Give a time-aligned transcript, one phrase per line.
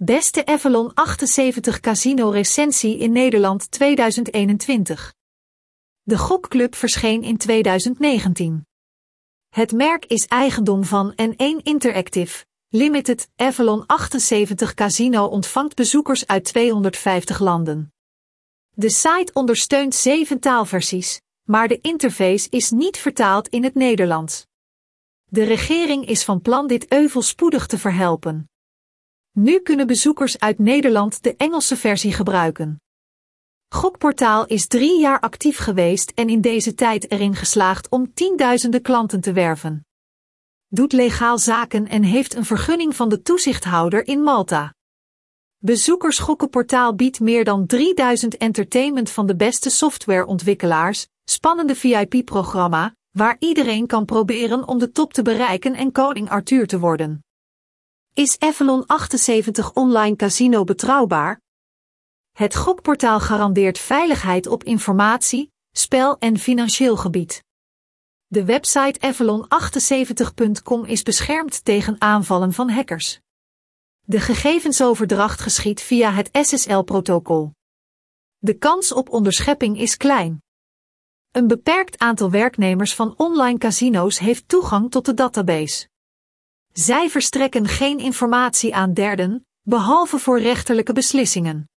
[0.00, 5.14] Beste Avalon 78 Casino recensie in Nederland 2021.
[6.02, 8.66] De gokclub verscheen in 2019.
[9.48, 13.28] Het merk is eigendom van N1 Interactive Limited.
[13.36, 17.92] Avalon 78 Casino ontvangt bezoekers uit 250 landen.
[18.74, 24.46] De site ondersteunt zeven taalversies, maar de interface is niet vertaald in het Nederlands.
[25.24, 28.48] De regering is van plan dit euvel spoedig te verhelpen.
[29.40, 32.80] Nu kunnen bezoekers uit Nederland de Engelse versie gebruiken.
[33.68, 39.20] Gokportaal is drie jaar actief geweest en in deze tijd erin geslaagd om tienduizenden klanten
[39.20, 39.86] te werven.
[40.66, 44.74] Doet legaal zaken en heeft een vergunning van de toezichthouder in Malta.
[45.58, 53.86] Bezoekers Gokkenportaal biedt meer dan 3000 entertainment van de beste softwareontwikkelaars, spannende VIP-programma, waar iedereen
[53.86, 57.22] kan proberen om de top te bereiken en koning Arthur te worden.
[58.18, 61.40] Is Avalon 78 online casino betrouwbaar?
[62.32, 67.44] Het gokportaal garandeert veiligheid op informatie, spel en financieel gebied.
[68.26, 73.20] De website avalon78.com is beschermd tegen aanvallen van hackers.
[74.04, 77.52] De gegevensoverdracht geschiet via het SSL-protocol.
[78.38, 80.42] De kans op onderschepping is klein.
[81.30, 85.88] Een beperkt aantal werknemers van online casino's heeft toegang tot de database.
[86.72, 91.68] Zij verstrekken geen informatie aan derden, behalve voor rechterlijke beslissingen.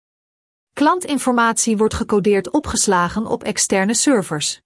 [0.74, 4.62] Klantinformatie wordt gecodeerd opgeslagen op externe servers.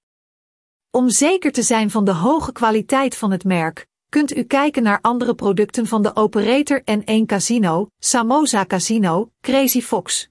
[0.92, 5.00] Om zeker te zijn van de hoge kwaliteit van het merk, kunt u kijken naar
[5.02, 10.30] andere producten van de operator N1 Casino, Samosa Casino, Crazy Fox.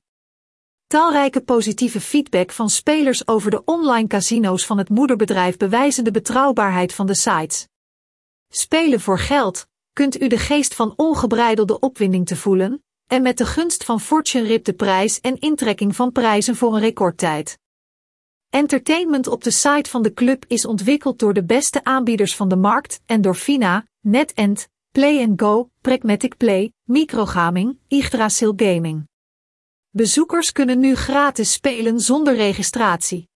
[0.86, 6.95] Talrijke positieve feedback van spelers over de online casino's van het moederbedrijf bewijzen de betrouwbaarheid
[6.95, 7.69] van de sites.
[8.48, 13.47] Spelen voor geld, kunt u de geest van ongebreidelde opwinding te voelen, en met de
[13.47, 17.59] gunst van Fortune rip de prijs en intrekking van prijzen voor een recordtijd.
[18.51, 22.57] Entertainment op de site van de club is ontwikkeld door de beste aanbieders van de
[22.57, 29.08] markt, Endorfina, NetEnt, Play Go, Pragmatic Play, Microgaming, Yggdrasil Gaming.
[29.90, 33.29] Bezoekers kunnen nu gratis spelen zonder registratie.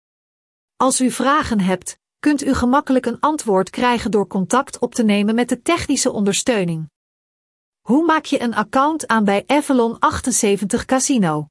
[0.77, 5.35] Als u vragen hebt, kunt u gemakkelijk een antwoord krijgen door contact op te nemen
[5.35, 6.91] met de technische ondersteuning.
[7.81, 11.49] Hoe maak je een account aan bij Avalon 78 Casino?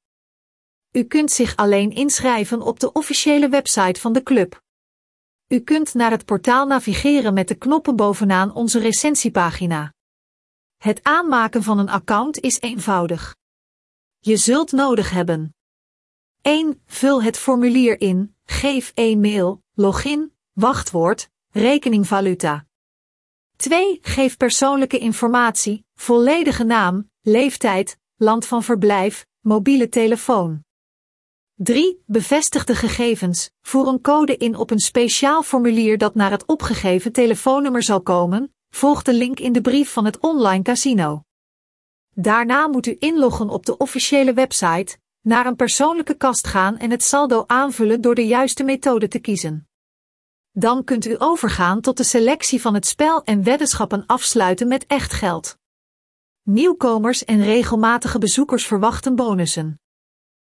[0.91, 4.61] U kunt zich alleen inschrijven op de officiële website van de club.
[5.47, 9.94] U kunt naar het portaal navigeren met de knoppen bovenaan onze recensiepagina.
[10.77, 13.35] Het aanmaken van een account is eenvoudig.
[14.19, 15.56] Je zult nodig hebben
[16.41, 16.81] 1.
[16.85, 22.66] Vul het formulier in, geef e-mail, login, wachtwoord, rekeningvaluta.
[23.56, 24.00] 2.
[24.01, 30.63] Geef persoonlijke informatie, volledige naam, leeftijd, land van verblijf, mobiele telefoon.
[31.56, 32.03] 3.
[32.06, 37.12] Bevestig de gegevens, voer een code in op een speciaal formulier dat naar het opgegeven
[37.12, 41.22] telefoonnummer zal komen, volg de link in de brief van het online casino.
[42.13, 47.03] Daarna moet u inloggen op de officiële website, naar een persoonlijke kast gaan en het
[47.03, 49.66] saldo aanvullen door de juiste methode te kiezen.
[50.59, 55.13] Dan kunt u overgaan tot de selectie van het spel en weddenschappen afsluiten met echt
[55.13, 55.57] geld.
[56.41, 59.79] Nieuwkomers en regelmatige bezoekers verwachten bonussen.